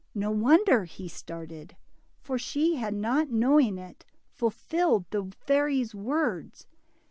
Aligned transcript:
No 0.15 0.31
wonder 0.31 0.85
he 0.85 1.07
started, 1.07 1.77
for 2.21 2.39
she 2.39 2.77
had, 2.77 2.95
not 2.95 3.29
knowing 3.29 3.77
it, 3.77 4.03
fulfilled 4.33 5.05
the 5.11 5.31
fairy's 5.45 5.93
words. 5.93 6.65